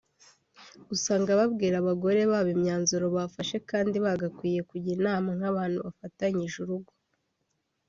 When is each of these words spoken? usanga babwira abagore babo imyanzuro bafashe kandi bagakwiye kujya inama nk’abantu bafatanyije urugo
usanga 0.95 1.31
babwira 1.39 1.75
abagore 1.79 2.21
babo 2.31 2.49
imyanzuro 2.55 3.05
bafashe 3.17 3.57
kandi 3.69 3.95
bagakwiye 4.05 4.59
kujya 4.69 4.91
inama 4.97 5.29
nk’abantu 5.37 5.77
bafatanyije 5.85 6.57
urugo 6.65 6.91